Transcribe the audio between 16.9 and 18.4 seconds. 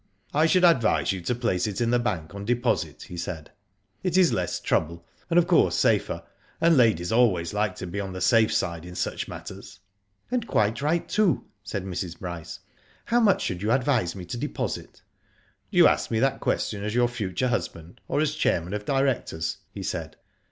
your future husband, or as